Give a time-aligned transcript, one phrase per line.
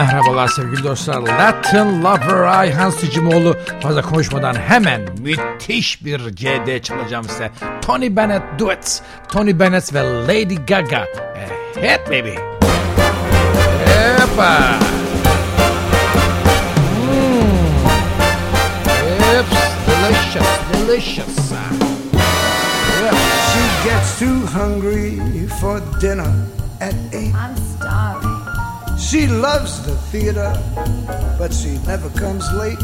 [0.00, 1.22] Merhabalar sevgili dostlar.
[1.22, 3.56] Latin Lover Ayhan Sicimoğlu.
[3.80, 7.50] Fazla konuşmadan hemen müthiş bir CD çalacağım size.
[7.82, 9.00] Tony Bennett Duets.
[9.28, 11.00] Tony Bennett ve Lady Gaga.
[11.00, 12.34] A hit baby.
[14.22, 14.78] Epa.
[17.02, 17.50] Mm.
[19.40, 19.50] It's
[19.86, 21.52] delicious, delicious.
[23.02, 23.14] Yep.
[23.52, 25.20] She gets too hungry
[25.60, 26.32] for dinner
[26.80, 27.34] at eight.
[27.34, 27.59] I'm.
[29.10, 30.52] She loves the theater,
[31.36, 32.78] but she never comes late.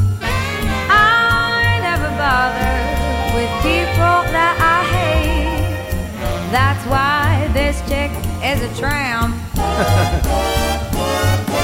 [0.90, 2.74] I never bother
[3.36, 6.50] with people that I hate.
[6.50, 8.10] That's why this chick
[8.42, 9.36] is a tramp.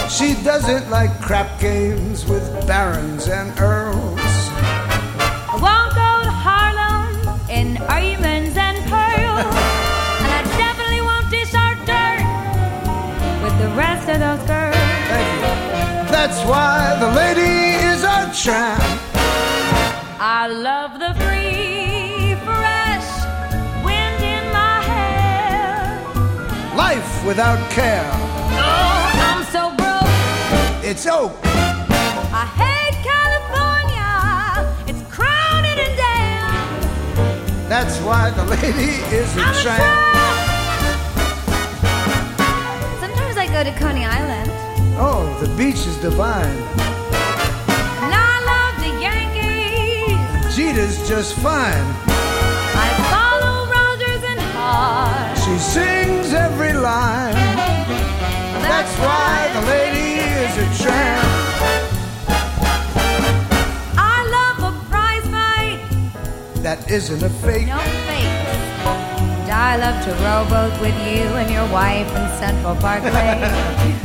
[0.09, 4.21] She doesn't like crap games with barons and earls.
[4.21, 9.72] I won't go to Harlem in diamonds and pearls.
[16.25, 18.81] That's why the lady is a tramp.
[20.21, 23.09] I love the free, fresh
[23.85, 25.99] wind in my hair.
[26.77, 28.09] Life without care.
[28.55, 30.15] Oh, I'm so broke.
[30.89, 31.33] It's oak.
[31.43, 34.15] I hate California.
[34.87, 37.69] It's crowded and damn.
[37.69, 39.83] That's why the lady is a I'm a tramp.
[39.83, 39.99] tramp.
[43.01, 44.62] Sometimes I go to Coney Island.
[44.99, 46.45] Oh, the beach is divine.
[48.05, 50.55] And I love the Yankees.
[50.55, 51.87] Jeter's just fine.
[52.85, 55.39] I follow Rodgers and Hart.
[55.39, 57.35] She sings every line.
[58.63, 61.29] That's why the lady is a tramp.
[63.97, 66.63] I love a prize fight.
[66.63, 67.67] That isn't a fake.
[67.67, 68.43] No fake.
[69.43, 73.99] And I love to rowboat with you and your wife in Central Park Lake.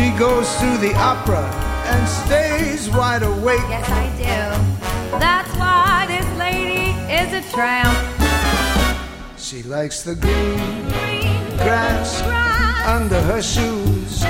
[0.00, 1.44] She goes to the opera
[1.92, 3.60] and stays wide awake.
[3.68, 5.18] yes, I do.
[5.18, 7.92] That's why this lady is a tramp.
[9.36, 12.86] She likes the green Green grass grass.
[12.88, 14.24] under her shoes.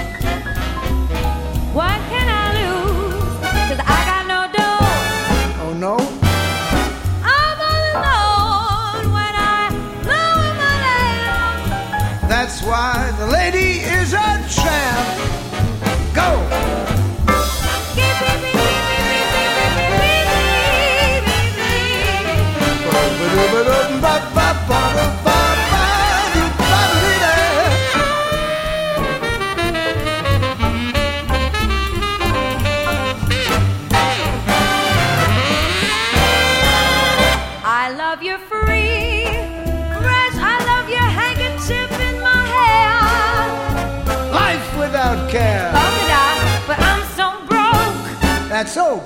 [48.70, 49.00] So.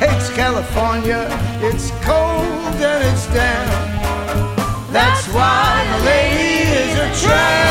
[0.00, 1.28] Hates California.
[1.62, 3.70] It's cold and it's damp.
[4.90, 7.69] That's why the lady is a tramp.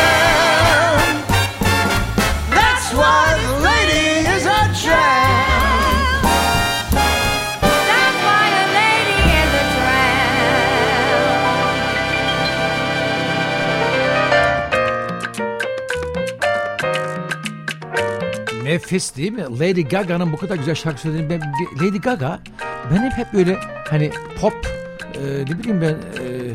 [18.89, 19.59] Nefis değil mi?
[19.59, 22.39] Lady Gaga'nın bu kadar güzel şarkı söylediğini ben, Lady Gaga
[22.91, 23.57] benim hep böyle
[23.89, 24.11] hani
[24.41, 24.67] pop
[25.16, 26.53] e, ne bileyim ben e,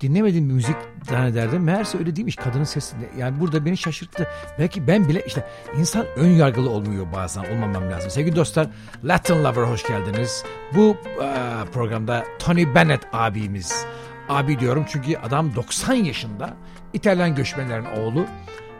[0.00, 1.62] dinlemediğim bir müzik zannederdim.
[1.62, 2.96] Meğerse öyle değilmiş kadının sesi.
[3.18, 4.28] Yani burada beni şaşırttı.
[4.58, 5.46] Belki ben bile işte
[5.78, 8.10] insan ön yargılı olmuyor bazen olmamam lazım.
[8.10, 8.66] Sevgili dostlar
[9.04, 10.44] Latin Lover hoş geldiniz.
[10.74, 11.38] Bu e,
[11.72, 13.86] programda Tony Bennett abimiz.
[14.28, 16.54] Abi diyorum çünkü adam 90 yaşında
[16.92, 18.26] İtalyan göçmenlerin oğlu.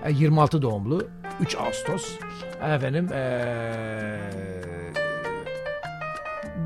[0.04, 1.08] E, 26 doğumlu
[1.40, 2.18] 3 Ağustos
[2.62, 4.20] efendim eee,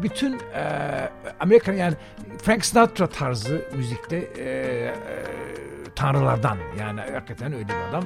[0.03, 1.11] bütün eee
[1.41, 1.95] Amerikan yani
[2.43, 4.95] Frank Sinatra tarzı müzikte eee,
[5.97, 8.05] tanrılardan yani hakikaten öyle bir adam.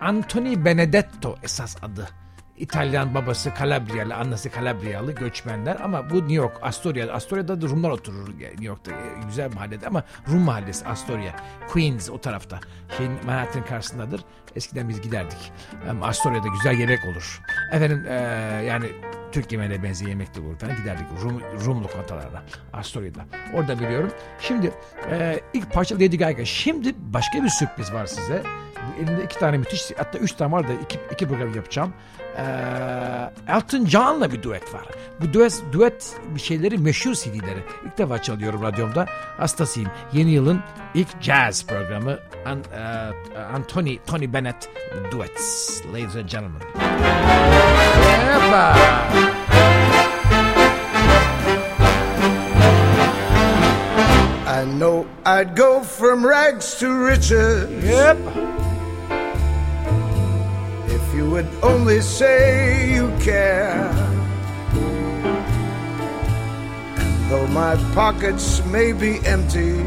[0.00, 2.08] Anthony Benedetto esas adı.
[2.56, 7.12] İtalyan babası Kalabriyalı, annesi Kalabriyalı göçmenler ama bu New York, Astoria.
[7.12, 8.96] Astoria'da da Rumlar oturur New York'ta e,
[9.26, 11.32] güzel mahallede ama Rum mahallesi Astoria.
[11.68, 12.60] Queens o tarafta.
[12.96, 14.20] Şeyin Manhattan karşısındadır.
[14.58, 15.52] Eskiden biz giderdik.
[15.88, 17.40] Em, Astoria'da güzel yemek olur.
[17.72, 18.12] Efendim e,
[18.66, 18.86] yani
[19.32, 23.20] Türk yemeğine benzeyen yemek de olur falan giderdik Rum, Rum lokantalarına Astoria'da.
[23.54, 24.12] Orada biliyorum.
[24.40, 24.72] Şimdi
[25.10, 26.44] e, ilk parça Lady Gaga.
[26.44, 28.42] Şimdi başka bir sürpriz var size.
[28.98, 31.94] Elimde iki tane müthiş hatta üç tane var da iki, iki program yapacağım.
[32.36, 32.42] Ee,
[33.48, 34.82] Elton John'la bir duet var.
[35.20, 37.62] Bu duet, duet bir şeyleri meşhur CD'leri.
[37.86, 39.06] İlk defa çalıyorum radyomda.
[39.36, 39.90] Hastasıyım.
[40.12, 40.60] Yeni yılın
[40.94, 44.68] ilk jazz programı An, e, Anthony Tony Bennett
[45.12, 45.80] Duets.
[45.92, 46.62] Ladies and gentlemen.
[48.42, 48.76] Yepa.
[54.46, 58.47] I know I'd go from rags to riches Yep.
[61.38, 63.88] Would only say you care.
[66.98, 69.78] And though my pockets may be empty,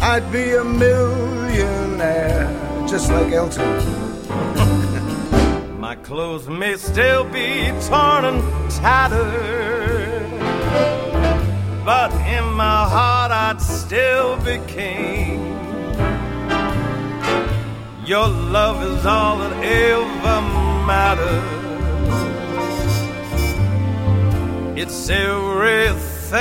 [0.00, 2.46] I'd be a millionaire
[2.86, 3.68] just like Elton.
[5.80, 10.30] My clothes may still be torn and tattered,
[11.84, 15.59] but in my heart I'd still be king.
[18.10, 20.40] Your love is all that ever
[20.84, 21.44] matters.
[24.76, 26.32] It's everything.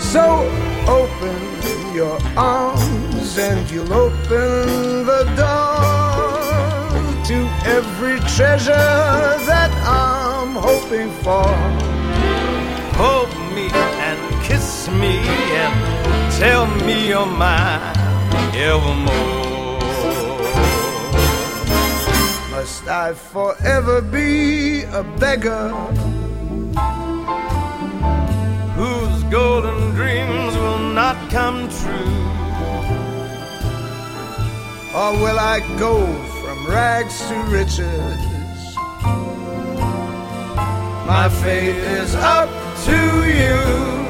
[0.00, 0.50] So
[0.88, 5.78] open your arms and you'll open the door
[7.28, 7.36] to
[7.76, 8.72] every treasure
[9.52, 11.46] that I'm hoping for.
[12.98, 15.97] Hold me and kiss me and
[16.38, 17.96] tell me oh you're mine
[18.54, 19.80] evermore.
[22.50, 25.70] Must I forever be a beggar
[28.78, 32.28] whose golden dreams will not come true.
[34.94, 35.94] or will I go
[36.40, 38.76] from rags to riches?
[41.06, 42.50] My fate is up
[42.86, 42.98] to
[43.40, 44.07] you.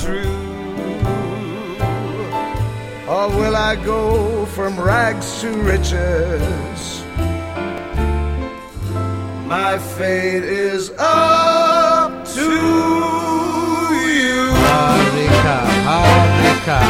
[0.00, 0.44] True.
[3.06, 7.02] Or will I go from rags to riches?
[9.46, 12.50] My fate is up to
[14.18, 14.50] you.
[14.66, 15.58] Harika,
[15.90, 16.80] harika,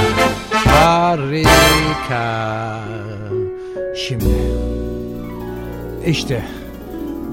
[0.71, 2.25] harika.
[3.97, 4.35] Şimdi
[6.07, 6.43] işte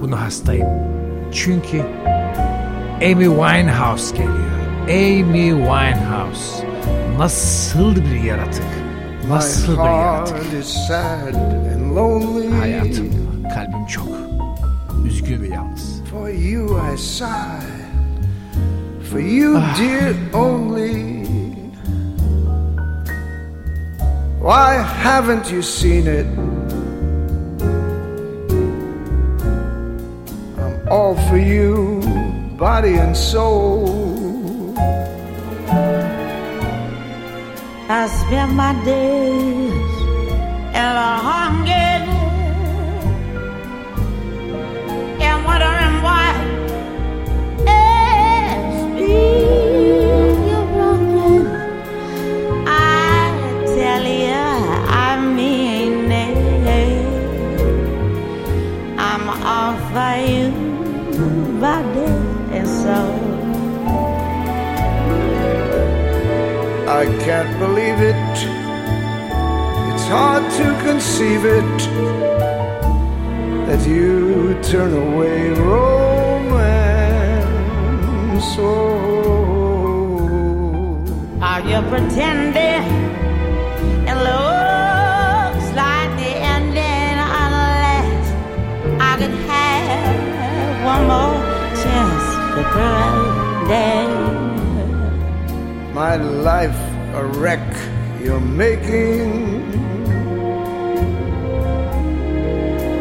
[0.02, 0.68] bunu hastayım.
[1.34, 1.82] Çünkü
[3.02, 4.51] Amy Winehouse geliyor.
[4.92, 6.68] Amy Winehouse.
[7.18, 8.64] Nasıl bir yaratık?
[9.30, 10.38] Nasıl bir yaratık?
[12.60, 13.10] Hayatım,
[13.54, 14.08] kalbim çok
[15.08, 16.02] üzgün ve yalnız.
[16.12, 17.62] For you I sigh.
[19.12, 21.22] For you, dear, only.
[24.42, 26.26] Why haven't you seen it?
[30.58, 32.02] I'm all for you,
[32.60, 34.31] body and soul.
[37.94, 39.94] I spend my days
[40.80, 41.91] in a hunger
[67.32, 68.36] can't believe it.
[69.92, 71.78] It's hard to conceive it
[73.68, 76.90] that you turn away romance.
[78.60, 79.22] Oh,
[81.50, 82.84] Are you pretending?
[84.12, 88.24] It looks like the ending unless
[89.10, 91.40] I could have one more
[91.82, 93.22] chance to pretend.
[95.94, 97.60] my life a wreck
[98.22, 99.72] you're making.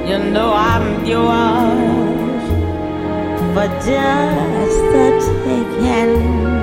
[0.08, 2.44] You know I'm yours
[3.54, 5.06] for just the
[5.44, 6.59] taking.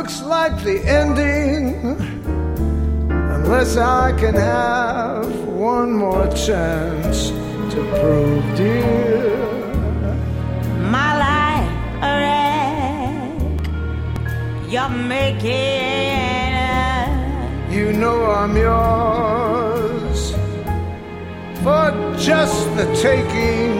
[0.00, 1.74] Looks like the ending,
[3.36, 7.28] unless I can have one more chance
[7.72, 9.36] to prove, dear.
[10.96, 11.72] My life
[12.08, 13.40] a wreck.
[14.72, 17.10] You're making it.
[17.70, 20.20] You know I'm yours
[21.62, 23.72] for just the taking.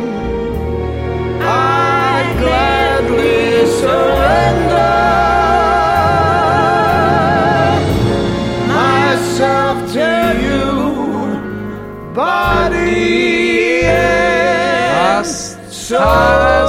[1.41, 5.40] I gladly surrender
[12.21, 16.61] body and soul.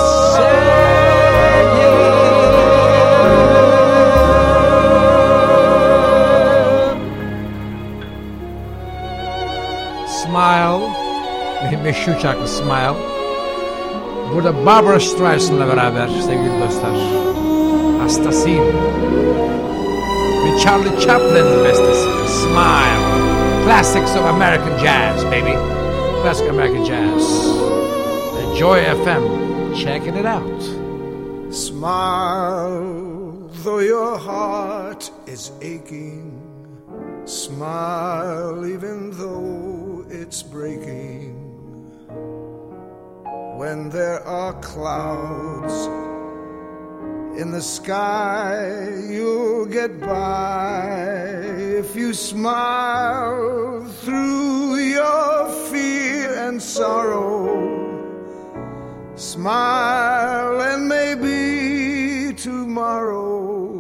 [10.08, 10.88] Smile.
[11.84, 12.94] Meşhur şarkı Smile.
[14.34, 16.92] Burada Barbara Streisand'la beraber sevgili dostlar.
[18.02, 18.66] Hastasıyım.
[20.46, 23.01] Ve Charlie Chaplin bestesi Smile.
[23.64, 25.54] Classics of American Jazz baby.
[26.22, 27.24] Classic American Jazz.
[28.34, 29.80] The Joy FM.
[29.82, 30.62] Checking it out.
[31.54, 36.42] Smile, though your heart is aching.
[37.26, 41.36] Smile, even though it's breaking.
[43.58, 45.88] When there are clouds
[47.38, 50.84] in the sky, you'll get by
[51.82, 57.72] if you smile through your fear and sorrow.
[59.16, 63.72] Smile and maybe tomorrow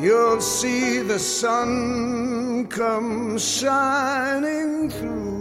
[0.00, 5.36] you'll see the sun come shining through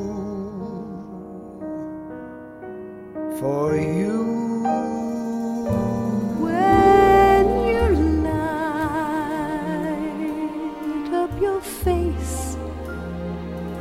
[3.39, 5.04] for you.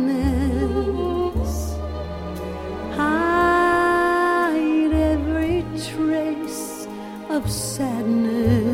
[2.95, 6.87] hide every trace
[7.29, 8.64] of sadness.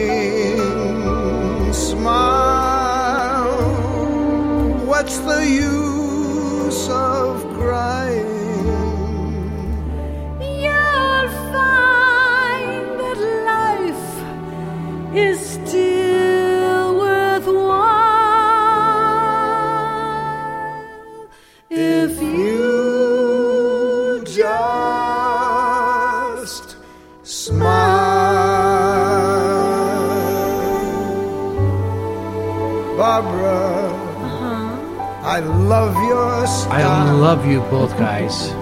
[37.46, 38.52] You both guys.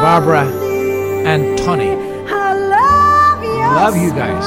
[0.00, 0.46] Barbara
[1.26, 1.90] and Tony.
[1.90, 3.50] I love you.
[3.50, 4.46] Love you guys.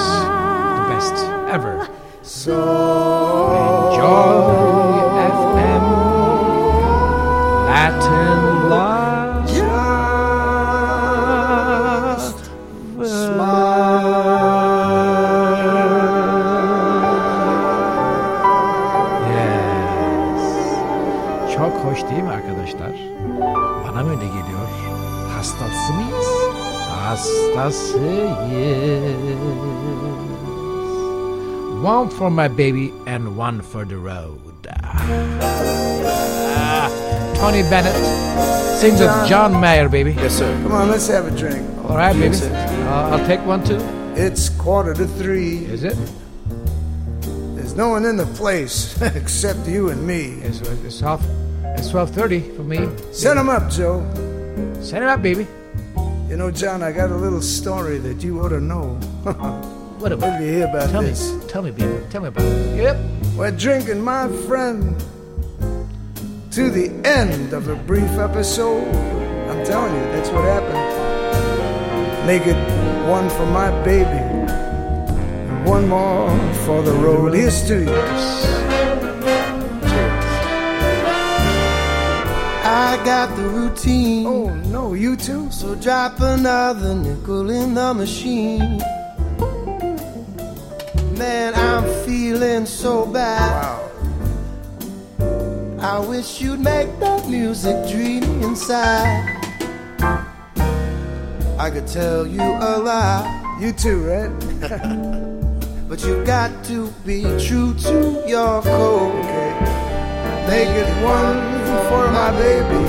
[0.80, 1.14] The best
[1.54, 1.88] ever.
[2.24, 3.13] So
[31.84, 34.40] One for my baby and one for the road.
[34.72, 35.04] Ah,
[37.36, 37.94] Tony Bennett
[38.80, 40.14] sings with John Mayer, baby.
[40.14, 40.50] Yes, sir.
[40.64, 41.68] Come on, let's have a drink.
[41.86, 42.28] All right, baby.
[42.28, 42.54] Yes, sir.
[42.88, 43.80] Uh, I'll take one too.
[44.16, 45.66] It's quarter to three.
[45.66, 45.98] Is it?
[47.56, 50.40] There's no one in the place except you and me.
[50.42, 51.22] It's, it's half.
[51.78, 52.88] It's twelve thirty for me.
[53.12, 54.02] Set 'em up, Joe.
[54.82, 55.46] Set it up, baby.
[56.30, 58.98] You know, John, I got a little story that you ought to know.
[60.04, 60.40] What What about?
[60.40, 61.32] did you hear about Tell this?
[61.32, 61.40] me.
[61.54, 62.04] Tell me, baby.
[62.10, 62.78] Tell me about it.
[62.78, 62.98] Yep.
[63.38, 65.00] We're drinking, my friend,
[66.50, 68.88] to the end of a brief episode.
[69.52, 72.26] I'm telling you, that's what happened.
[72.26, 72.58] Make it
[73.08, 76.28] one for my baby, and one more
[76.66, 77.36] for the road.
[77.36, 77.94] Here's to you.
[82.66, 84.26] I got the routine.
[84.26, 85.52] Oh no, you too?
[85.52, 88.82] So drop another nickel in the machine.
[91.18, 93.52] Man, I'm feeling so bad.
[93.52, 93.90] Wow.
[95.80, 99.30] I wish you'd make that music dream inside.
[101.60, 104.32] I could tell you a lie, You too, right?
[105.88, 109.14] but you got to be true to your code.
[109.24, 109.54] Okay.
[110.48, 111.42] Make it one
[111.90, 112.86] for my baby,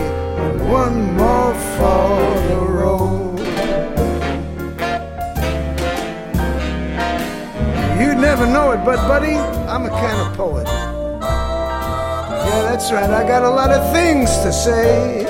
[0.64, 2.08] one more for
[2.48, 3.33] the road.
[8.04, 10.66] You'd never know it, but buddy, I'm a kind of poet.
[12.44, 13.08] Yeah, that's right.
[13.08, 15.24] I got a lot of things to say.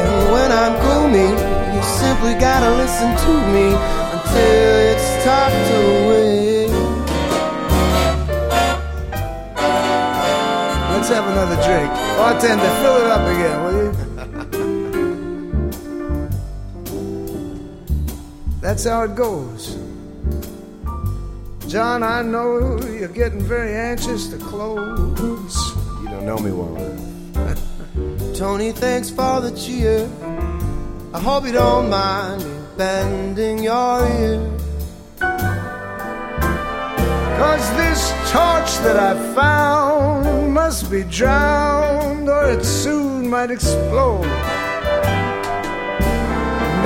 [0.00, 1.30] And when I'm gloomy,
[1.74, 3.72] you simply gotta listen to me
[4.12, 6.68] until it's tucked away.
[10.92, 11.90] Let's have another drink.
[12.18, 13.92] Bartender, fill it up again, will you?
[18.60, 19.83] That's how it goes.
[21.74, 25.58] John, I know you're getting very anxious to close.
[26.02, 28.32] You don't know me well.
[28.36, 30.08] Tony, thanks for the cheer.
[31.12, 34.38] I hope you don't mind me bending your ear.
[37.40, 44.22] Cause this torch that I found must be drowned or it soon might explode.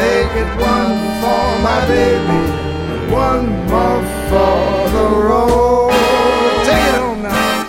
[0.01, 2.58] Make it one for my baby,
[3.11, 5.92] one more for the road.
[6.64, 7.68] Take it home now.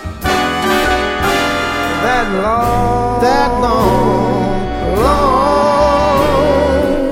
[2.02, 6.20] That long, That long, long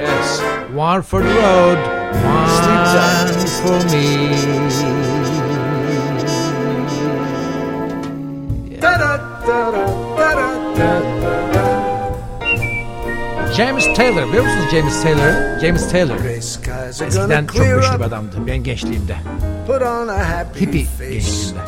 [0.00, 0.28] Yes.
[0.72, 1.78] One for the road.
[2.22, 4.99] One for me.
[13.60, 14.28] James Taylor.
[14.28, 15.60] Biliyor musunuz James Taylor?
[15.60, 16.24] James Taylor.
[16.24, 18.36] Eskiden çok güçlü bir adamdı.
[18.46, 19.16] Ben gençliğimde.
[19.66, 21.14] Put on a happy Hippie face.
[21.14, 21.60] gençliğimde.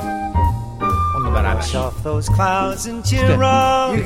[1.16, 1.60] Onunla beraber.
[1.62, 1.78] İşte.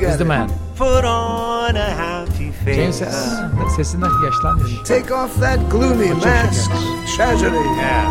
[0.07, 0.49] He's the man.
[0.77, 3.01] Put on a happy James
[3.75, 4.71] sesinden yaşlanmış.
[4.87, 6.71] Take off that gloomy mask.
[7.17, 7.55] Tragedy.
[7.79, 8.05] Yeah.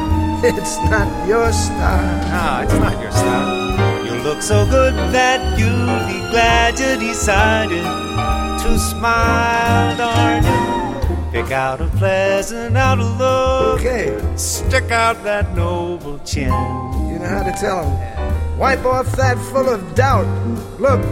[0.44, 2.20] It's not your style.
[2.32, 3.76] No, it's not your style.
[4.08, 8.05] You look so good that you'll be glad you decided
[8.66, 11.32] to smile, darling.
[11.32, 13.80] Pick out a pleasant outlook.
[13.80, 16.46] Okay, Stick out that noble chin.
[17.10, 18.58] you know how to tell them.
[18.58, 20.26] Wipe off that full of doubt.
[20.80, 21.02] Look,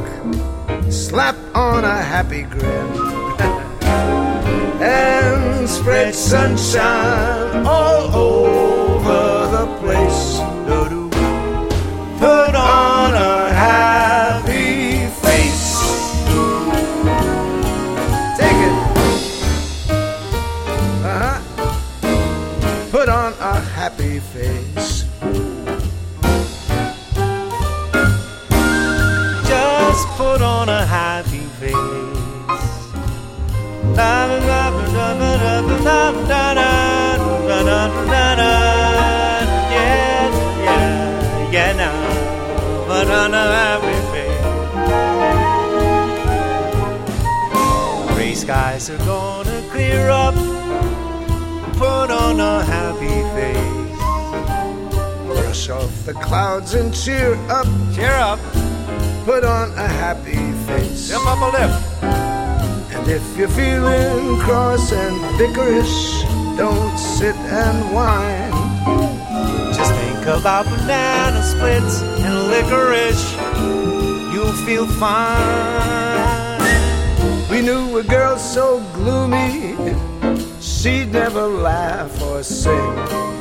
[0.90, 2.64] slap on a happy grin.
[4.82, 8.63] and spread sunshine all over
[43.24, 44.44] Put on a happy face.
[48.14, 50.34] Gray skies are gonna clear up.
[51.78, 53.96] Put on a happy face.
[55.24, 57.66] brush off the clouds and cheer up.
[57.94, 58.40] Cheer up.
[59.24, 61.08] Put on a happy face.
[61.08, 61.72] Zip up a lip.
[62.92, 66.26] And if you're feeling cross and bickerish,
[66.58, 68.43] don't sit and whine.
[70.24, 73.30] Think about banana splits and licorice.
[74.32, 76.60] You'll feel fine.
[77.50, 79.76] We knew a girl so gloomy,
[80.62, 82.72] she'd never laugh or sing.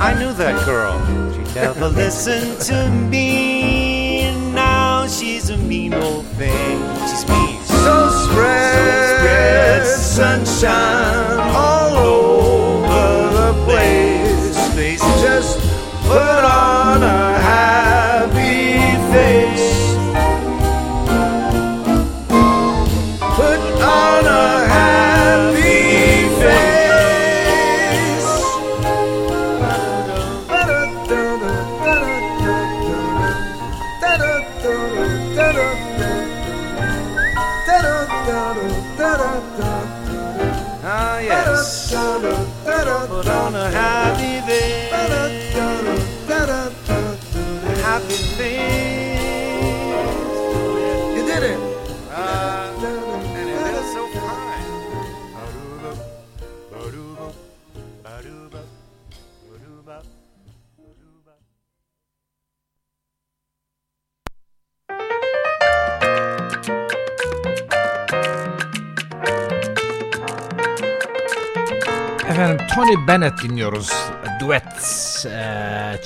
[0.01, 0.99] I knew that girl.
[1.31, 4.19] She never listened to me.
[4.23, 6.81] And now she's a mean old thing.
[7.07, 7.63] She's mean.
[7.63, 11.52] So spread, sunshine all over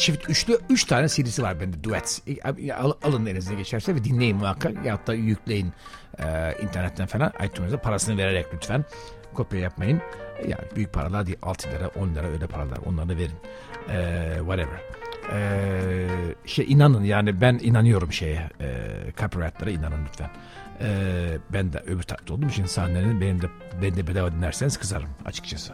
[0.07, 2.21] çift üçlü üç tane CD'si var bende duet.
[2.27, 4.85] E, al- Alın elinize geçerse ve dinleyin muhakkak.
[4.85, 5.73] Ya da yükleyin
[6.19, 7.33] e, internetten falan.
[7.45, 8.85] iTunes'da parasını vererek lütfen.
[9.33, 10.01] Kopya yapmayın.
[10.47, 11.37] Yani büyük paralar değil.
[11.41, 12.77] 6 lira 10 lira öyle paralar.
[12.85, 13.31] Onları verin.
[13.89, 14.79] Ee, whatever.
[15.33, 16.07] Ee,
[16.45, 18.49] şey inanın yani ben inanıyorum şeye.
[18.61, 18.67] E,
[19.17, 20.29] copyright'lara inanın lütfen.
[20.81, 23.45] Ee, ben de öbür tarafta olduğum için sahnenin benim de,
[23.81, 25.73] ben de bedava dinlerseniz kızarım açıkçası.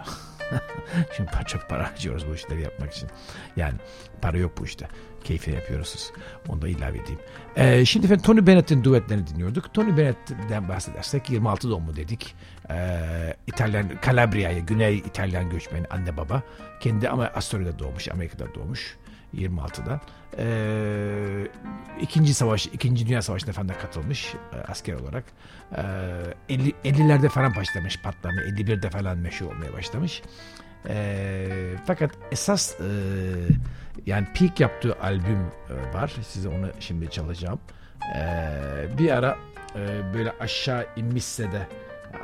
[1.17, 3.09] Şimdi çok para harcıyoruz bu işleri yapmak için.
[3.55, 3.73] Yani
[4.23, 4.87] para yok bu işte.
[5.23, 6.11] Keyfi yapıyoruz.
[6.49, 7.19] Onu da ilave edeyim.
[7.55, 9.73] Ee, şimdi efendim Tony Bennett'in duetlerini dinliyorduk.
[9.73, 12.35] Tony Bennett'den bahsedersek 26 doğumlu dedik.
[12.69, 16.43] Ee, İtalyan, Calabria'ya, Güney İtalyan göçmeni anne baba.
[16.79, 18.97] Kendi ama Astoria'da doğmuş, Amerika'da doğmuş.
[19.35, 20.01] 26'da.
[20.37, 21.47] Ee,
[22.01, 25.23] İkinci savaş, İkinci Dünya Savaşı'na falan da katılmış e, asker olarak.
[25.75, 25.81] Ee,
[26.49, 28.41] 50, 50'lerde falan başlamış patlama.
[28.41, 30.21] 51'de falan meşhur olmaya başlamış.
[30.89, 31.47] Ee,
[31.85, 32.85] fakat esas e,
[34.05, 36.13] yani peak yaptığı albüm e, var.
[36.27, 37.59] Size onu şimdi çalacağım.
[38.15, 39.37] Ee, bir ara
[39.75, 41.67] e, böyle aşağı inmişse de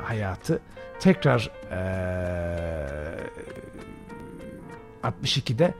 [0.02, 0.60] hayatı
[1.00, 1.80] tekrar e,
[5.02, 5.74] 62'de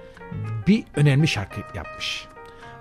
[0.66, 2.26] bir önemli şarkı yapmış.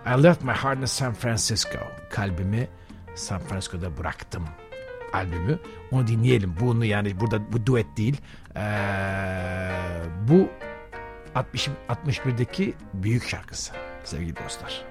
[0.06, 1.80] I left my heart in San Francisco.
[2.10, 2.68] Kalbimi
[3.16, 4.44] San Francisco'da bıraktım
[5.14, 5.60] albümü.
[5.92, 6.56] Onu dinleyelim.
[6.60, 8.22] Bunu yani burada bu duet değil.
[10.28, 10.50] Bu
[11.36, 14.86] 60 61'deki büyük şarkısı sevgili dostlar.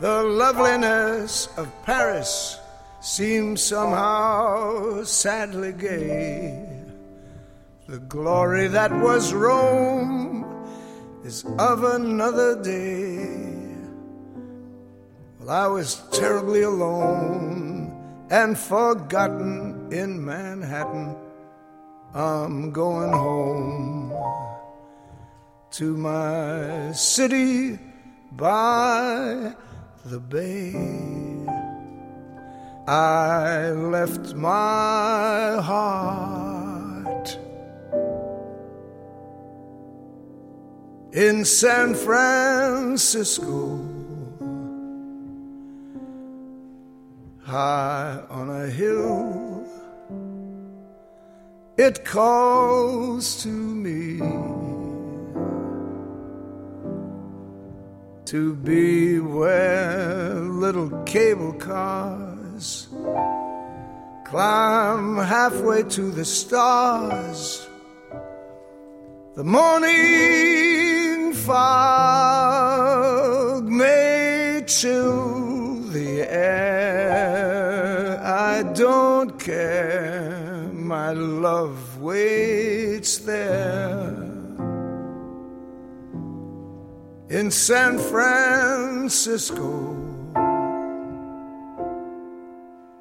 [0.00, 2.58] The loveliness of Paris
[3.00, 6.66] seems somehow sadly gay.
[7.86, 10.44] The glory that was Rome
[11.24, 13.46] is of another day.
[15.38, 17.90] Well, I was terribly alone
[18.30, 21.25] and forgotten in Manhattan.
[22.16, 24.10] I'm going home
[25.72, 27.78] to my city
[28.32, 29.52] by
[30.06, 30.72] the bay.
[32.88, 37.38] I left my heart
[41.12, 43.78] in San Francisco,
[47.42, 49.45] high on a hill.
[51.78, 54.18] It calls to me
[58.24, 62.88] to be where little cable cars
[64.24, 67.68] climb halfway to the stars.
[69.34, 72.84] The morning fog
[73.64, 78.18] may chill the air.
[78.24, 80.45] I don't care,
[80.86, 84.14] my love waits there
[87.28, 89.64] in San Francisco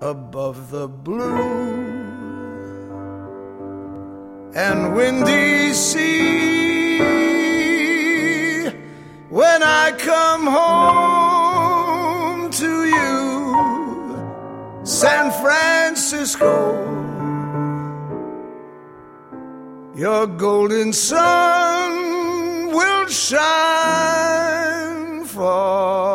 [0.02, 1.76] above the blue
[4.56, 6.98] and windy sea.
[9.30, 17.05] When I come home to you, San Francisco,
[19.96, 23.64] your golden sun will shine
[25.24, 26.15] for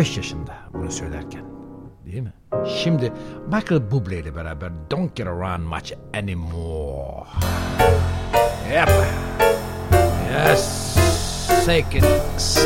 [0.00, 1.44] 45 yaşında bunu söylerken.
[2.06, 2.32] Değil mi?
[2.66, 3.12] Şimdi
[3.46, 7.26] Michael Bublé ile beraber Don't Get Around Much Anymore.
[8.72, 8.88] Yep.
[10.32, 10.94] Yes.
[11.66, 12.04] Take it,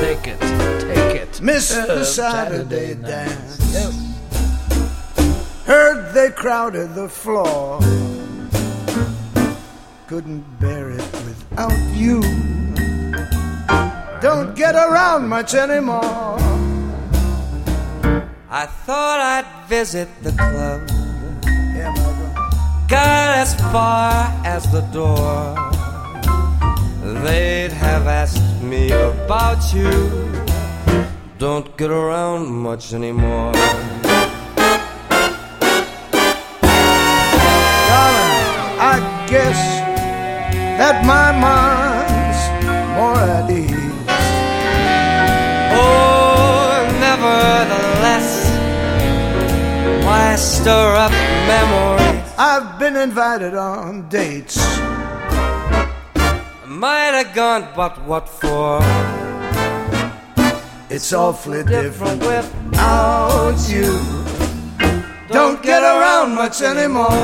[0.01, 0.41] take it,
[0.81, 1.41] take it.
[1.43, 3.81] Miss oh, the Saturday, Saturday dance.
[3.81, 3.93] Yep.
[5.67, 7.81] Heard they crowded the floor.
[10.09, 12.21] Couldn't bear it without you.
[14.21, 16.44] Don't get around much anymore.
[18.57, 20.87] I thought I'd visit the club.
[22.87, 25.57] Got as far as the door.
[27.25, 29.91] They'd have asked me about you.
[31.37, 33.55] Don't get around much anymore.
[37.91, 38.39] Darling,
[38.79, 39.61] I guess
[40.79, 42.41] that my mind's
[42.97, 43.64] more at ease.
[50.35, 51.13] Why stir up
[51.47, 52.33] memories?
[52.37, 54.57] I've been invited on dates.
[56.67, 58.81] Might have gone, but what for?
[60.91, 63.93] It's awfully Different without you.
[65.29, 67.23] Don't get around much anymore.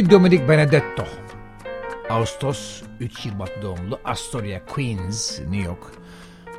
[0.00, 1.04] Anthony Dominic Benedetto.
[2.10, 5.82] Ağustos 3 Şubat doğumlu Astoria, Queens, New York.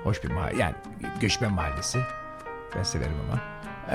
[0.04, 0.62] Hoş bir mahalle.
[0.62, 0.75] Yani
[1.21, 1.99] göçmen mahallesi.
[2.75, 3.41] Ben severim ama.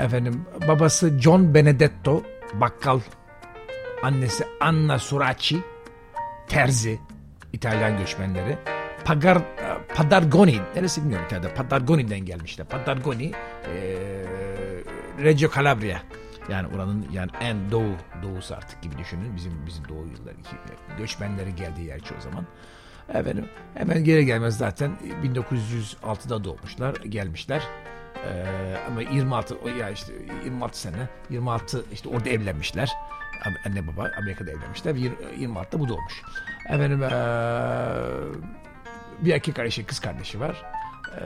[0.05, 2.99] Efendim babası John Benedetto bakkal.
[4.03, 5.57] Annesi Anna Suraci
[6.47, 6.99] terzi.
[7.53, 8.57] İtalyan göçmenleri.
[9.05, 9.37] Pagar,
[9.95, 11.53] Padargoni, neresi bilmiyorum İtalya'da.
[11.53, 12.67] Padargoni'den gelmişler.
[12.67, 13.31] Padargoni,
[13.65, 13.97] e,
[15.23, 15.97] Reggio Calabria.
[16.49, 19.35] Yani oranın yani en doğu doğusu artık gibi düşünün.
[19.35, 20.35] Bizim bizim doğu yılları
[20.97, 22.45] göçmenleri geldiği yer çoğu zaman.
[23.09, 24.91] Efendim hemen geri gelmez zaten
[25.23, 27.63] 1906'da doğmuşlar, gelmişler.
[28.25, 30.13] Ee, ama 26 o ya işte
[30.45, 32.91] 26 sene 26 işte orada evlenmişler.
[33.65, 34.95] Anne baba Amerika'da evlenmişler.
[34.95, 36.21] 26'da bu doğmuş.
[36.69, 37.09] Efendim ee,
[39.25, 40.63] bir erkek kardeşi, kız kardeşi var.
[41.17, 41.21] Ee,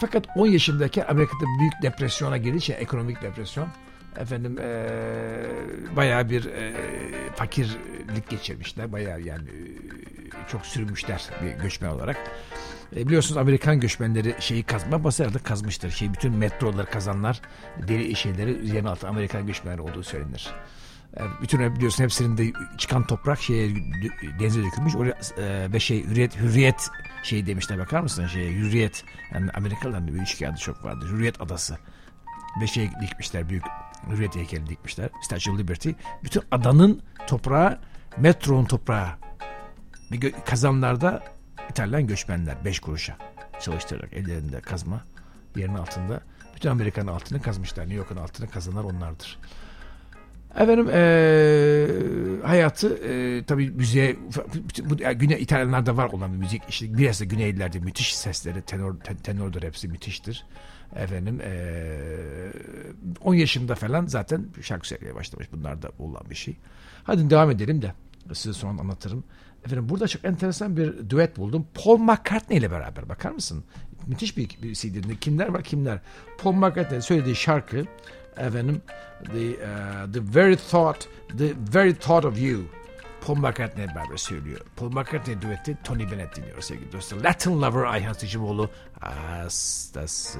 [0.00, 2.72] fakat 10 yaşındayken Amerika'da büyük depresyona girdi.
[2.72, 3.68] ekonomik depresyon.
[4.16, 4.88] Efendim e,
[5.96, 6.72] bayağı bir e,
[7.34, 8.92] fakirlik geçirmişler.
[8.92, 12.16] Bayağı yani e, çok sürmüşler bir göçmen olarak.
[12.96, 15.90] E, biliyorsunuz Amerikan göçmenleri şeyi kazma basarda kazmıştır.
[15.90, 17.40] Şey bütün metroları kazanlar
[17.88, 20.52] deri şeyleri yerin altı Amerikan göçmenleri olduğu söylenir.
[21.16, 23.74] E, bütün biliyorsun hepsinin de çıkan toprak şeye
[24.40, 24.96] denize dökülmüş.
[24.96, 26.90] Oraya, e, ve şey hürriyet hürriyet
[27.22, 31.08] şey demişler bakar mısın şeye hürriyet yani Amerikalıların bir üçgen adı çok vardır.
[31.08, 31.78] Hürriyet adası
[32.60, 33.64] ve şey dikmişler büyük
[34.10, 35.10] hürriyet heykeli dikmişler.
[35.22, 35.90] Statue of Liberty.
[36.24, 37.78] Bütün adanın toprağı
[38.16, 39.08] metronun toprağı.
[40.10, 41.22] Bir kazanlarda
[41.70, 43.16] İtalyan göçmenler beş kuruşa
[43.60, 45.04] çalıştırarak ellerinde kazma
[45.56, 46.20] yerin altında
[46.54, 47.82] bütün Amerika'nın altını kazmışlar.
[47.82, 49.38] New York'un altını kazanlar onlardır.
[50.56, 51.86] Efendim ee,
[52.46, 54.16] hayatı e, tabii müziğe
[54.84, 59.16] bu Güney İtalyanlarda var olan bir müzik işte biraz da Güneylilerde müthiş sesleri tenor ten,
[59.16, 60.46] tenordur hepsi müthiştir.
[60.96, 62.52] Efendim ee,
[63.20, 65.48] 10 yaşında falan zaten şarkı söylemeye başlamış.
[65.52, 66.56] Bunlar da olan bir şey.
[67.04, 67.94] Hadi devam edelim de
[68.32, 69.24] size sonra anlatırım.
[69.66, 71.66] Efendim burada çok enteresan bir duet buldum.
[71.74, 73.64] Paul McCartney ile beraber bakar mısın?
[74.06, 75.16] Müthiş bir, bir CD'de.
[75.16, 76.00] Kimler var kimler?
[76.38, 77.84] Paul McCartney'in söylediği şarkı
[78.36, 78.82] efendim
[79.24, 82.64] the, uh, the very thought the very thought of you
[83.26, 84.60] Paul McCartney beraber söylüyor.
[84.76, 87.24] Paul McCartney duetti Tony Bennett dinliyor sevgili dostlar.
[87.24, 90.38] Latin Lover Ayhan Sicimoğlu hastası.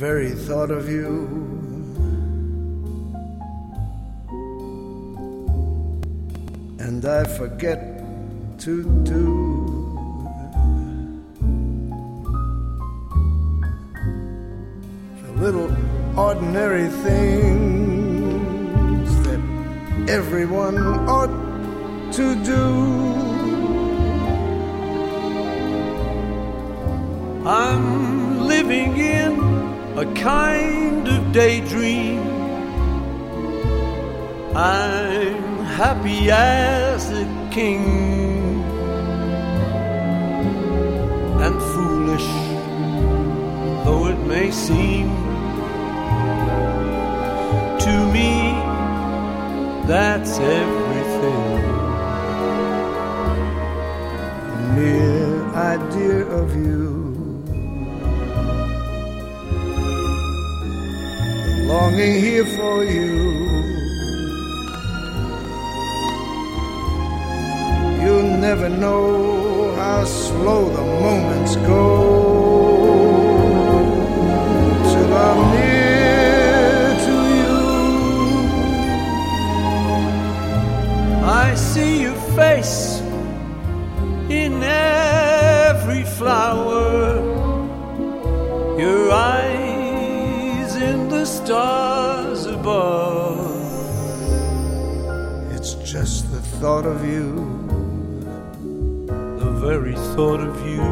[0.00, 1.28] Very thought of you.
[6.78, 7.80] And I forget
[8.60, 9.26] to do
[15.22, 15.70] the little
[16.16, 18.28] ordinary things
[19.26, 19.40] that
[20.08, 20.78] everyone
[21.16, 21.34] ought
[22.14, 22.64] to do.
[27.46, 29.49] I'm living in
[29.96, 32.20] a kind of daydream.
[34.54, 38.62] I'm happy as a king
[41.44, 42.28] and foolish
[43.84, 45.08] though it may seem
[47.84, 48.70] to me
[49.86, 51.62] that's everything.
[54.50, 56.99] The mere idea of you
[61.70, 63.14] longing here for you.
[68.02, 71.86] You'll never know how slow the moments go
[74.90, 77.58] till I'm near to you.
[81.44, 83.00] I see your face
[84.42, 86.98] in every flower.
[88.84, 89.39] Your eyes
[91.30, 93.38] stars above.
[95.52, 97.34] It's just the thought of you,
[99.38, 100.82] the very thought of you,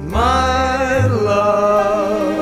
[0.00, 2.35] my love.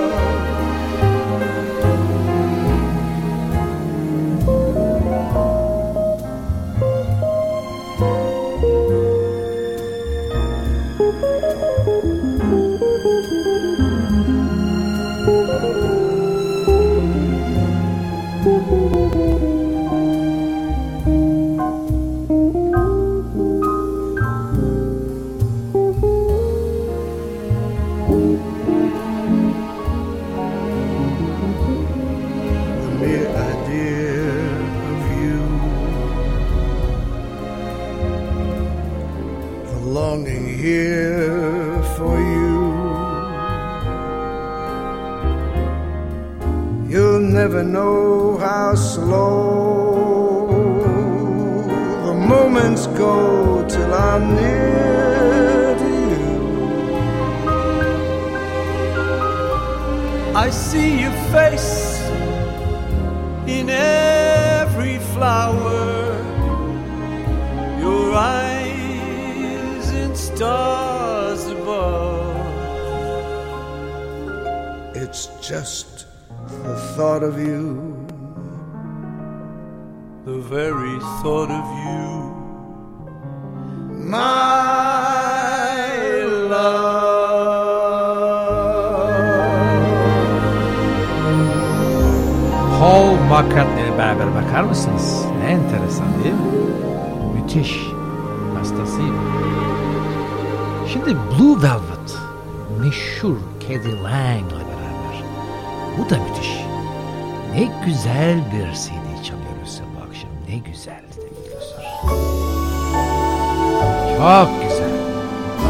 [47.73, 50.47] Know how slow
[52.07, 56.29] the moments go till I'm near to you.
[60.37, 62.01] I see your face
[63.47, 66.17] in every flower,
[67.81, 72.35] your eyes in stars above.
[74.97, 75.94] It's just
[76.75, 77.65] the thought of you.
[80.25, 82.05] The very thought of you.
[84.11, 84.65] My
[86.51, 87.15] love.
[92.79, 95.25] Paul McCartney ile beraber bakar mısınız?
[95.39, 96.41] Ne enteresan değil mi?
[97.35, 97.91] Müthiş.
[98.59, 99.17] Hastasıyım.
[100.93, 102.19] Şimdi Blue Velvet
[102.81, 105.25] meşhur Caddy Lang ile beraber.
[105.99, 106.64] Bu da müthiş.
[107.55, 110.31] Ne güzel bir CD çalıyoruz size bu akşam.
[110.49, 111.85] Ne güzel dinliyorsunuz.
[114.17, 114.95] Çok güzel.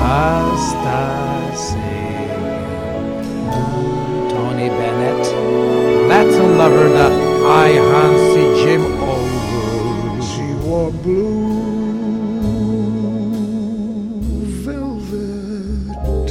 [0.02, 1.04] Hastasıyım.
[4.30, 5.26] Tony Bennett.
[6.08, 7.06] Latin Lover'da
[7.48, 10.22] Ayhan Sicim oldu.
[10.22, 11.54] She wore blue
[14.66, 16.30] velvet.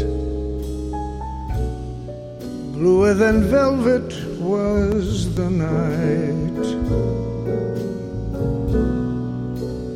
[2.76, 4.23] Bluer than velvet
[5.36, 6.66] the night.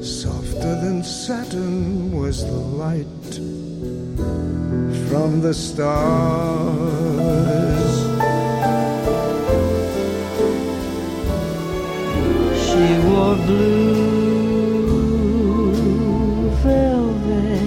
[0.03, 3.05] Softer than satin was the light
[5.09, 6.97] from the stars.
[12.65, 14.09] She wore blue
[16.63, 17.61] velvet,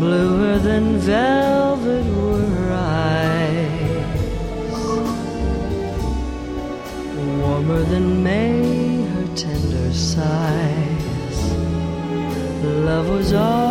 [0.00, 1.73] bluer than velvet
[13.34, 13.63] Love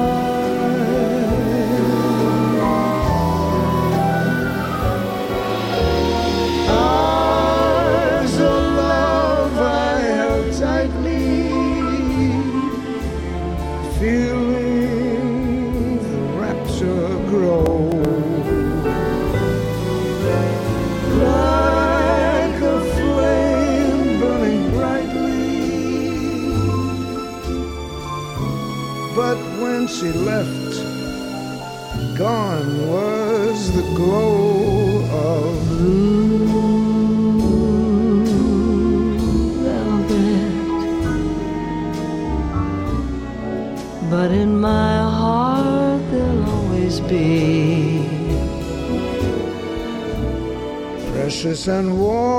[30.04, 30.76] she left,
[32.18, 35.00] gone was the glow
[35.30, 36.48] of blue
[39.64, 40.54] velvet.
[44.10, 48.06] But in my heart there'll always be
[51.14, 52.33] precious and warm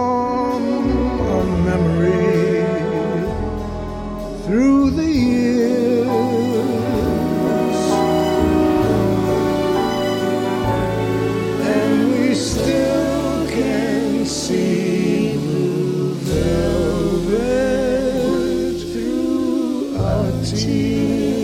[20.44, 21.43] through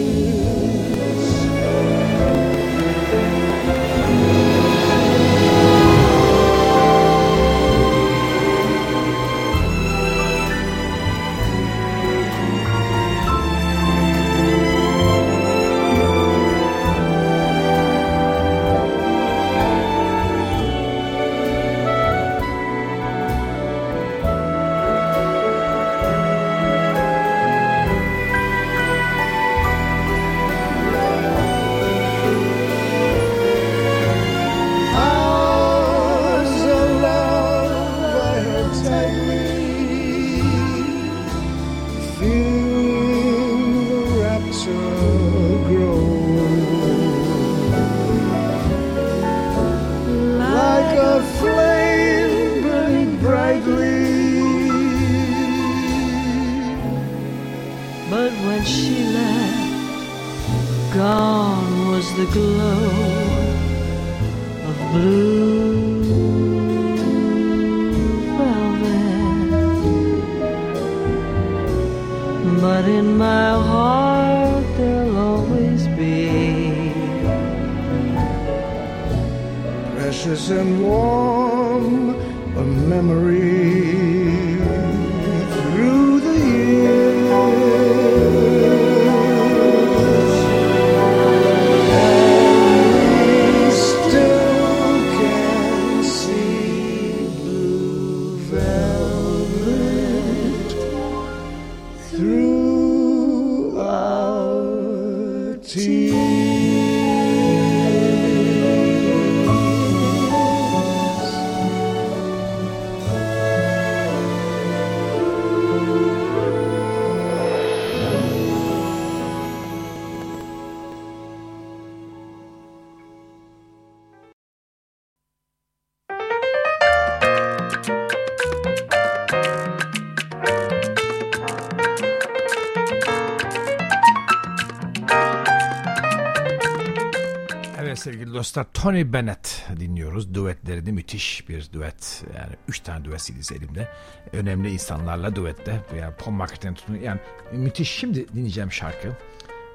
[138.40, 140.34] dostlar Tony Bennett dinliyoruz.
[140.34, 142.24] Duetlerini müthiş bir duet.
[142.36, 143.88] Yani üç tane duet CD'si elimde.
[144.32, 145.80] Önemli insanlarla duette.
[146.00, 146.94] Yani Paul McCartney'den tutun.
[146.94, 147.20] Yani
[147.52, 147.90] müthiş.
[147.90, 149.16] Şimdi dinleyeceğim şarkı.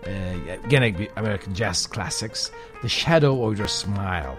[0.08, 0.36] Ee,
[0.70, 2.52] gene bir American Jazz Classics.
[2.82, 4.38] The Shadow of Your Smile.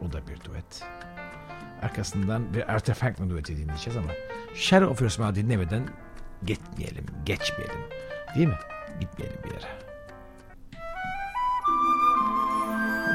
[0.00, 0.84] O da bir duet.
[1.82, 4.12] Arkasından bir Franklin dueti dinleyeceğiz ama
[4.54, 5.88] Shadow of Your Smile dinlemeden
[6.46, 7.80] gitmeyelim, geçmeyelim.
[8.34, 8.58] Değil mi?
[9.00, 9.89] Gitmeyelim bir yere.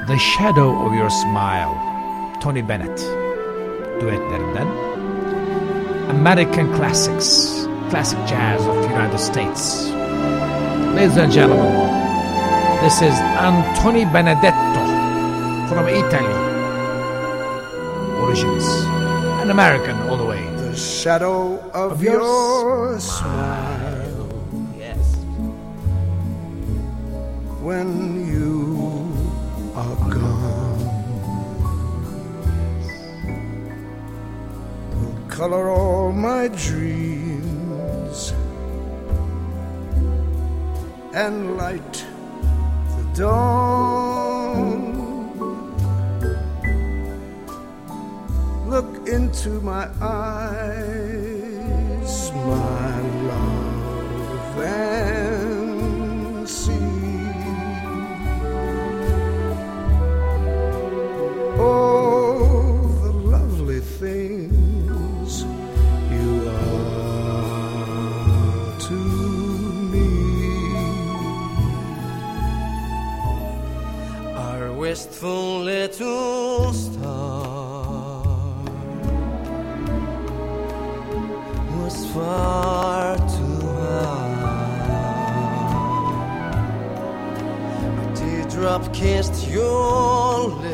[0.07, 1.73] The Shadow of Your Smile
[2.39, 2.95] Tony Bennett.
[3.99, 4.69] Duetlerinden
[6.11, 9.87] American Classics Classic Jazz of the United States.
[10.93, 11.73] Ladies and gentlemen
[12.83, 14.85] This is Anthony Benedetto
[15.73, 16.37] from Italy.
[18.21, 18.65] Origins
[19.41, 20.43] An American all the way.
[20.57, 24.29] The shadow of, Of your your smile.
[24.77, 25.15] Yes.
[27.65, 28.04] When
[35.35, 38.31] color all my dreams
[41.13, 42.05] and light
[42.95, 44.95] the dawn.
[48.69, 51.24] Look into my eyes,
[75.05, 78.23] wistful little star
[81.77, 84.33] was far too high.
[88.01, 90.64] A teardrop kissed your lips,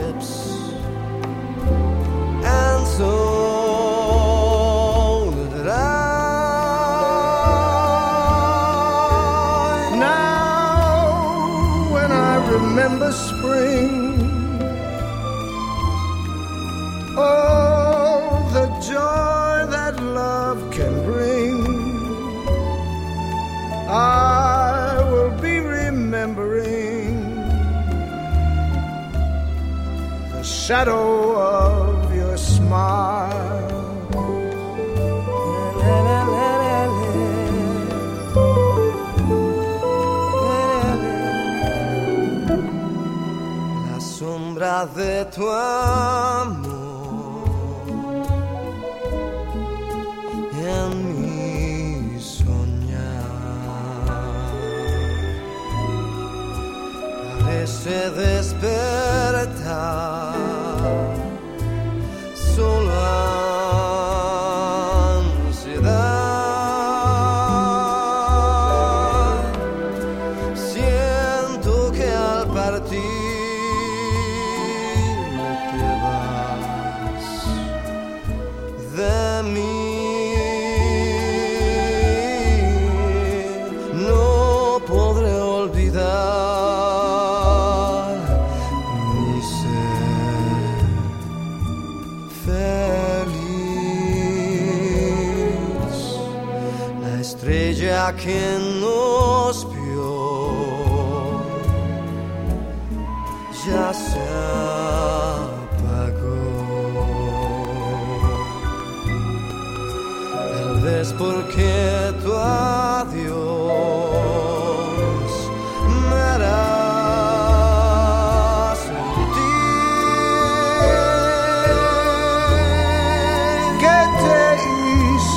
[30.41, 33.29] the shadow of your smile.
[43.87, 46.60] La sombra de tu amor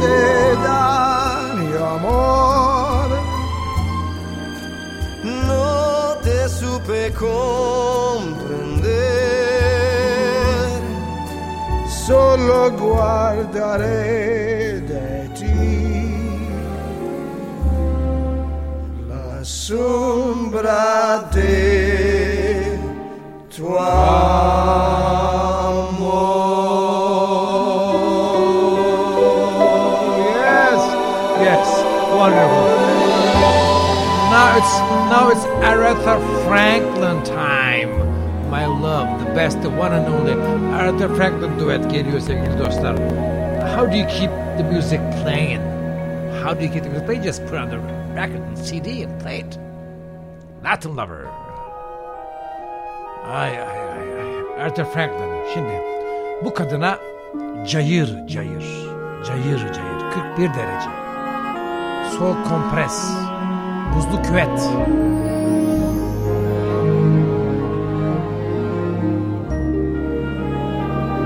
[0.05, 3.09] hice daño, amor.
[5.23, 8.85] No te supe comprender.
[12.07, 16.17] Solo guardaré de ti
[19.09, 22.79] la sombra de
[23.57, 23.65] tu.
[32.31, 32.57] Now
[34.57, 34.79] it's
[35.13, 36.17] now it's Aretha
[36.47, 37.91] Franklin time.
[38.51, 40.33] My love, the best, the one and only
[40.73, 42.97] Aretha Franklin duet geliyor sevgili dostlar.
[43.77, 45.61] How do you keep the music playing?
[46.43, 47.23] How do you keep the music playing?
[47.23, 47.79] Just put on the
[48.15, 49.59] record and CD and play it.
[50.63, 51.29] Latin Lover.
[53.25, 54.63] Ay ay ay ay.
[54.63, 55.29] Aretha Franklin.
[55.55, 55.81] Şimdi
[56.45, 56.99] bu kadına
[57.67, 58.65] cayır cayır,
[59.27, 61.04] cayır cayır, 41 derece.
[62.19, 62.97] Sol kompres,
[63.95, 64.57] buzlu küvet.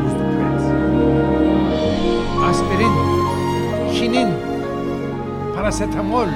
[0.04, 0.62] Buzlu küvet.
[2.48, 2.94] Aspirin,
[3.92, 4.30] kinin,
[5.56, 6.28] parasetamol,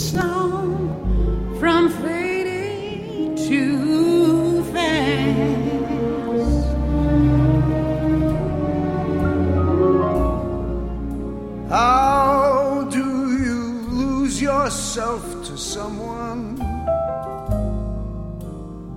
[0.00, 0.88] song
[1.60, 5.90] from fading too fast?
[11.68, 13.06] How do
[13.44, 16.58] you lose yourself to someone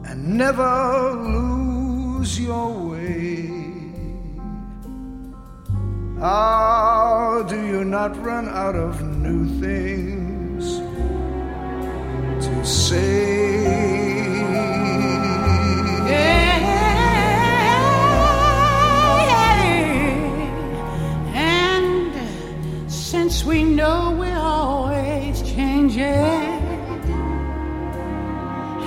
[0.07, 3.49] and never lose your way?
[6.19, 10.12] How do you not run out of new things
[21.35, 22.13] and
[22.89, 26.03] since we know we're always changing,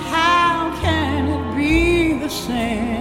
[0.09, 2.97] how can it be the same?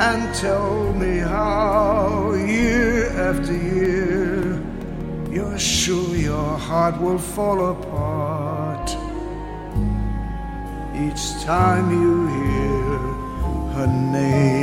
[0.00, 2.21] And tell me how
[6.72, 8.88] heart will fall apart
[11.04, 12.98] each time you hear
[13.74, 14.61] her name.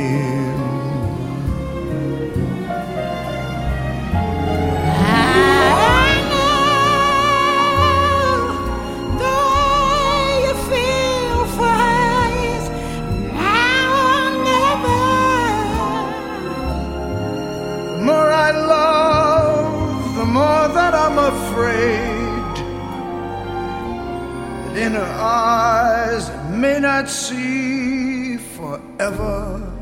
[24.76, 29.79] In her eyes may not see forever.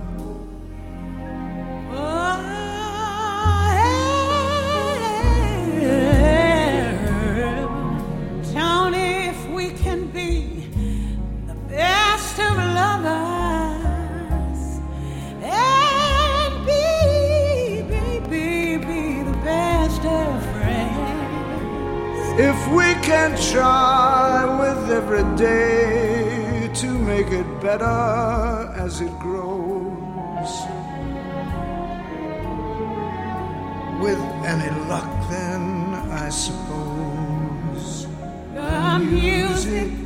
[22.75, 30.53] We can try with every day to make it better as it grows,
[34.01, 35.95] with any luck, then
[36.25, 38.07] I suppose.
[38.55, 39.98] The music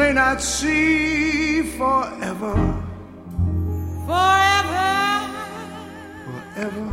[0.00, 2.54] may not see forever,
[4.06, 4.88] Forever,
[6.24, 6.90] forever.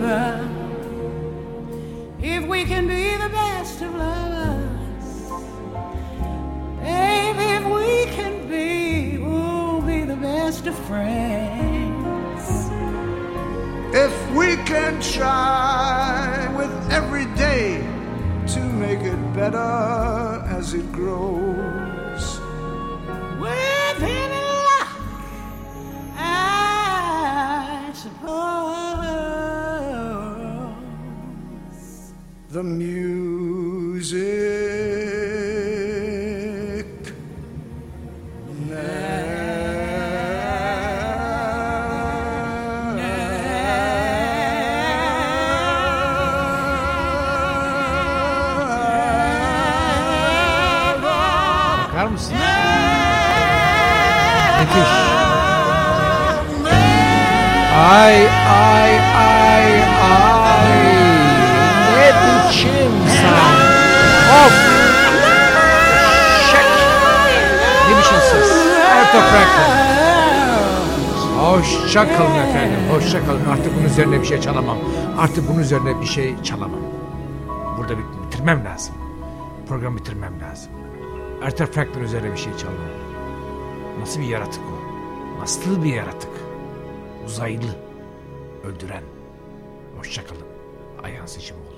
[0.00, 0.48] forever.
[2.20, 5.08] If we can be the best of lovers,
[6.80, 12.44] baby, if we can be, we'll be the best of friends.
[14.04, 15.51] If we can try
[32.62, 34.06] the music
[38.68, 39.02] now.
[42.96, 43.32] now.
[51.88, 52.36] Bakar mısın?
[54.60, 54.92] Müthiş.
[57.74, 59.41] I.
[69.20, 69.82] Franklin.
[71.38, 72.78] Hoşça kalın efendim.
[72.92, 73.44] Hoşça kalın.
[73.52, 74.78] Artık bunun üzerine bir şey çalamam.
[75.18, 76.80] Artık bunun üzerine bir şey çalamam.
[77.78, 78.94] Burada bit- bitirmem lazım.
[79.68, 80.72] Programı bitirmem lazım.
[81.44, 82.76] Arthur Franklin üzerine bir şey çalmam.
[84.00, 85.40] Nasıl bir yaratık o?
[85.42, 86.30] Nasıl bir yaratık?
[87.26, 87.76] Uzaylı.
[88.64, 89.02] Öldüren.
[89.98, 90.42] Hoşça kalın.
[91.04, 91.71] Ayhan Seçimoğlu.